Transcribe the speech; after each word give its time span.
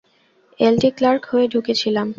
এল 0.59 0.75
D 0.81 0.89
clerk 0.97 1.23
হয়ে 1.31 1.45
ঢুকেছিলেন। 1.53 2.07